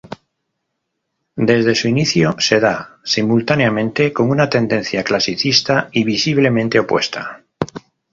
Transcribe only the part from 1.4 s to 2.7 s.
Desde su inicio se